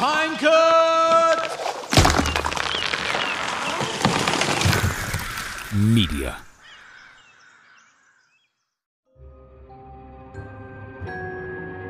[0.00, 1.40] Pinecut!
[5.72, 6.36] Media.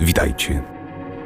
[0.00, 0.62] Witajcie.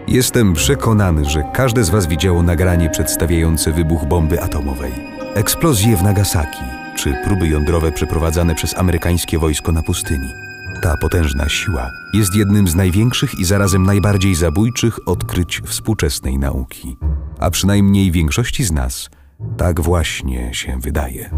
[0.09, 4.93] Jestem przekonany, że każde z Was widziało nagranie przedstawiające wybuch bomby atomowej,
[5.35, 6.65] eksplozję w Nagasaki
[6.97, 10.54] czy próby jądrowe przeprowadzane przez amerykańskie wojsko na pustyni.
[10.85, 16.97] Ta potężna siła jest jednym z największych i zarazem najbardziej zabójczych odkryć współczesnej nauki.
[17.41, 19.11] A przynajmniej większości z nas
[19.57, 21.31] tak właśnie się wydaje.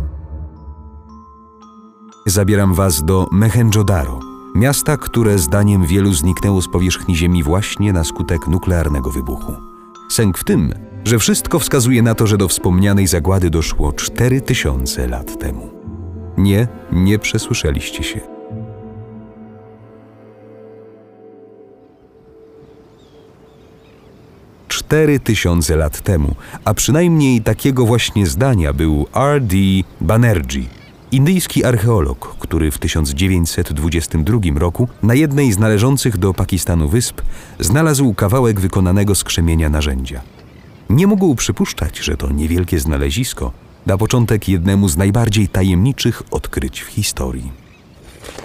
[2.27, 4.21] Zabieram Was do Mohenjo-Daro,
[4.55, 9.53] miasta, które zdaniem wielu zniknęło z powierzchni Ziemi właśnie na skutek nuklearnego wybuchu.
[10.11, 15.39] Sęk w tym, że wszystko wskazuje na to, że do wspomnianej zagłady doszło 4000 lat
[15.39, 15.71] temu.
[16.39, 18.36] Nie, nie przesłyszeliście się.
[24.87, 26.35] Cztery tysiące lat temu,
[26.65, 29.57] a przynajmniej takiego właśnie zdania był R.D.
[30.01, 30.69] Banerjee,
[31.13, 37.23] indyjski archeolog, który w 1922 roku na jednej z należących do Pakistanu wysp
[37.61, 40.21] znalazł kawałek wykonanego z krzemienia narzędzia.
[40.91, 43.53] Nie mógł przypuszczać, że to niewielkie znalezisko
[43.87, 47.53] da początek jednemu z najbardziej tajemniczych odkryć w historii.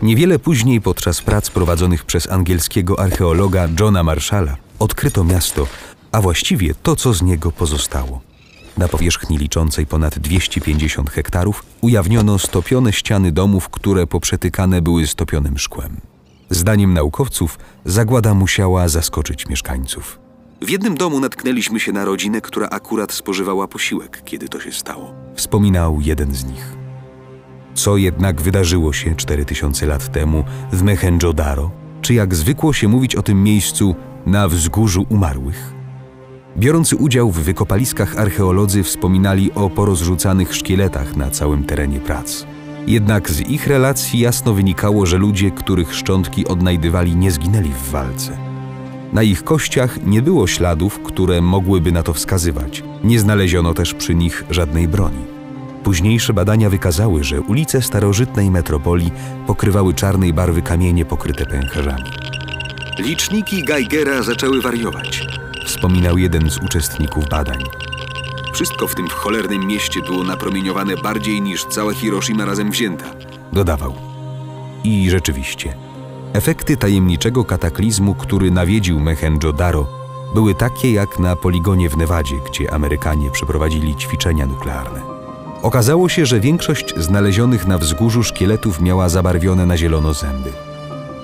[0.01, 5.67] Niewiele później, podczas prac prowadzonych przez angielskiego archeologa Johna Marshalla, odkryto miasto,
[6.11, 8.21] a właściwie to, co z niego pozostało.
[8.77, 16.01] Na powierzchni liczącej ponad 250 hektarów ujawniono stopione ściany domów, które poprzetykane były stopionym szkłem.
[16.49, 20.19] Zdaniem naukowców zagłada musiała zaskoczyć mieszkańców.
[20.61, 25.13] W jednym domu natknęliśmy się na rodzinę, która akurat spożywała posiłek, kiedy to się stało.
[25.35, 26.75] Wspominał jeden z nich.
[27.73, 31.69] Co jednak wydarzyło się 4000 lat temu w Mohenjo-Daro,
[32.01, 35.80] czy jak zwykło się mówić o tym miejscu na wzgórzu umarłych?
[36.57, 42.45] Biorący udział w wykopaliskach archeolodzy wspominali o porozrzucanych szkieletach na całym terenie prac.
[42.87, 48.37] Jednak z ich relacji jasno wynikało, że ludzie, których szczątki odnajdywali, nie zginęli w walce.
[49.13, 52.83] Na ich kościach nie było śladów, które mogłyby na to wskazywać.
[53.03, 55.25] Nie znaleziono też przy nich żadnej broni.
[55.83, 59.11] Późniejsze badania wykazały, że ulice starożytnej metropolii
[59.47, 62.09] pokrywały czarnej barwy kamienie pokryte pęcherzami.
[62.99, 65.27] Liczniki Geigera zaczęły wariować,
[65.81, 67.63] wspominał jeden z uczestników badań.
[68.53, 73.05] Wszystko w tym cholernym mieście było napromieniowane bardziej niż cała Hiroshima razem wzięta,
[73.53, 73.93] dodawał.
[74.83, 75.73] I rzeczywiście,
[76.33, 79.85] efekty tajemniczego kataklizmu, który nawiedził Mohenjo-Daro,
[80.33, 85.01] były takie jak na poligonie w Nevadzie, gdzie Amerykanie przeprowadzili ćwiczenia nuklearne.
[85.61, 90.70] Okazało się, że większość znalezionych na wzgórzu szkieletów miała zabarwione na zielono zęby.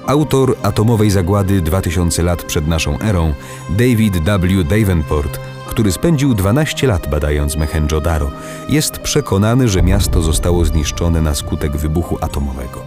[0.08, 3.34] Autor atomowej zagłady 2000 lat przed naszą erą,
[3.70, 4.64] David W.
[4.64, 8.30] Davenport, który spędził 12 lat badając Mohenjo-Daro,
[8.70, 12.82] jest przekonany, że miasto zostało zniszczone na skutek wybuchu atomowego.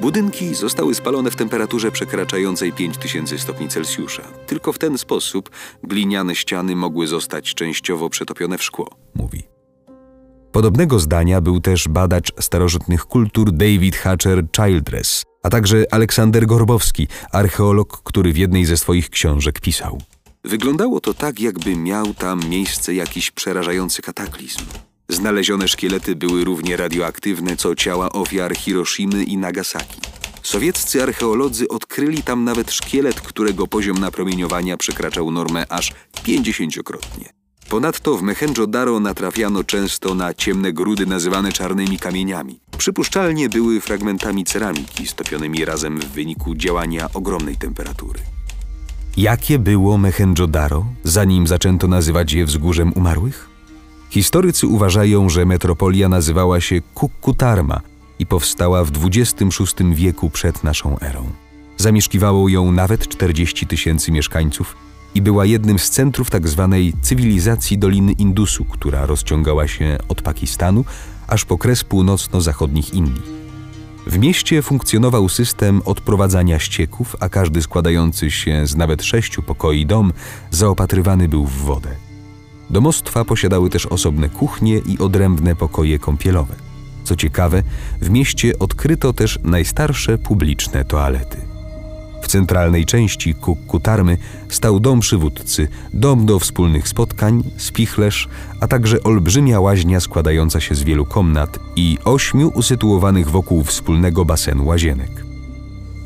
[0.00, 4.22] Budynki zostały spalone w temperaturze przekraczającej 5000 stopni Celsjusza.
[4.46, 5.50] Tylko w ten sposób
[5.82, 9.42] gliniane ściany mogły zostać częściowo przetopione w szkło, mówi.
[10.52, 18.02] Podobnego zdania był też badacz starożytnych kultur David Hatcher Childress, a także Aleksander Gorbowski, archeolog,
[18.04, 20.02] który w jednej ze swoich książek pisał.
[20.44, 24.60] Wyglądało to tak, jakby miał tam miejsce jakiś przerażający kataklizm.
[25.08, 30.00] Znalezione szkielety były równie radioaktywne co ciała ofiar Hiroshimy i Nagasaki.
[30.42, 37.28] Sowieccy archeolodzy odkryli tam nawet szkielet, którego poziom napromieniowania przekraczał normę aż 50-krotnie.
[37.68, 42.60] Ponadto w Mohenjo-Daro natrafiano często na ciemne grudy nazywane czarnymi kamieniami.
[42.78, 48.20] Przypuszczalnie były fragmentami ceramiki stopionymi razem w wyniku działania ogromnej temperatury.
[49.16, 53.48] Jakie było Mohenjo-Daro, zanim zaczęto nazywać je wzgórzem umarłych?
[54.10, 57.80] Historycy uważają, że metropolia nazywała się Kukkutarma
[58.18, 61.30] i powstała w XXVI wieku przed naszą erą.
[61.76, 64.76] Zamieszkiwało ją nawet 40 tysięcy mieszkańców
[65.14, 66.68] i była jednym z centrów tzw.
[66.70, 70.84] Tak cywilizacji Doliny Indusu, która rozciągała się od Pakistanu
[71.28, 73.36] aż po kres północno-zachodnich Indii.
[74.06, 80.12] W mieście funkcjonował system odprowadzania ścieków, a każdy składający się z nawet sześciu pokoi dom
[80.50, 81.90] zaopatrywany był w wodę.
[82.70, 86.54] Domostwa posiadały też osobne kuchnie i odrębne pokoje kąpielowe.
[87.04, 87.62] Co ciekawe,
[88.00, 91.55] w mieście odkryto też najstarsze publiczne toalety.
[92.26, 94.18] W centralnej części Kukkutarmy
[94.48, 98.28] stał dom przywódcy, dom do wspólnych spotkań, spichlerz,
[98.60, 104.66] a także olbrzymia łaźnia składająca się z wielu komnat i ośmiu usytuowanych wokół wspólnego basenu
[104.66, 105.24] łazienek.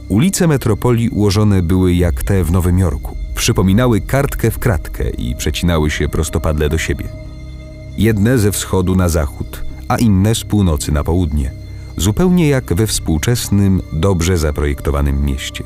[0.09, 5.91] Ulice metropolii ułożone były jak te w Nowym Jorku, przypominały kartkę w kratkę i przecinały
[5.91, 7.05] się prostopadle do siebie.
[7.99, 11.53] Jedne ze wschodu na zachód, a inne z północy na południe,
[11.97, 15.65] zupełnie jak we współczesnym, dobrze zaprojektowanym mieście.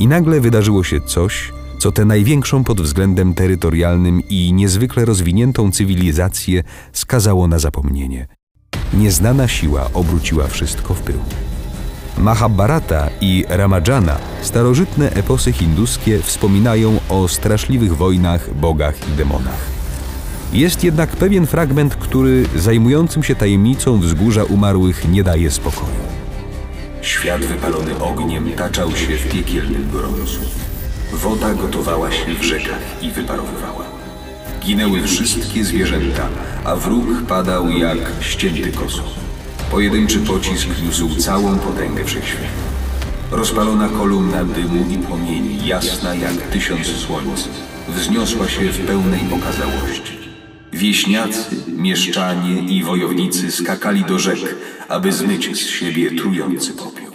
[0.00, 6.62] I nagle wydarzyło się coś, co tę największą pod względem terytorialnym i niezwykle rozwiniętą cywilizację
[6.92, 8.26] skazało na zapomnienie.
[8.94, 11.18] Nieznana siła obróciła wszystko w pył.
[12.18, 19.66] Mahabharata i Ramajana, starożytne eposy hinduskie, wspominają o straszliwych wojnach, bogach i demonach.
[20.52, 26.05] Jest jednak pewien fragment, który zajmującym się tajemnicą wzgórza umarłych nie daje spokoju.
[27.06, 30.40] Świat wypalony ogniem taczał się w piekielnym gorącu.
[31.12, 33.84] Woda gotowała się w rzekach i wyparowywała.
[34.60, 36.28] Ginęły wszystkie zwierzęta,
[36.64, 39.02] a wróg padał jak ścięty koso.
[39.70, 42.46] Pojedynczy pocisk niósł całą potęgę wszechświata.
[43.30, 47.48] Rozpalona kolumna dymu i płomieni, jasna jak tysiąc słońc,
[47.88, 50.15] wzniosła się w pełnej okazałości.
[50.76, 54.56] Wieśniacy, mieszczanie i wojownicy skakali do rzek,
[54.88, 57.06] aby zmyć z siebie trujący popiół.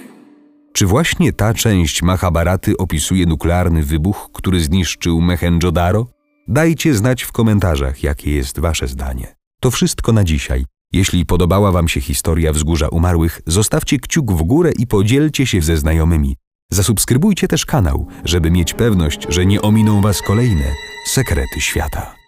[0.74, 6.08] Czy właśnie ta część Mahabharaty opisuje nuklearny wybuch, który zniszczył Mehendżodaro?
[6.48, 9.36] Dajcie znać w komentarzach, jakie jest wasze zdanie.
[9.60, 10.66] To wszystko na dzisiaj.
[10.94, 15.78] Jeśli podobała wam się historia Wzgórza Umarłych, zostawcie kciuk w górę i podzielcie się ze
[15.78, 16.36] znajomymi.
[16.72, 20.66] Zasubskrybujcie też kanał, żeby mieć pewność, że nie ominą was kolejne
[21.08, 22.21] sekrety świata.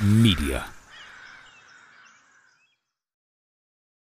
[0.00, 0.64] Media.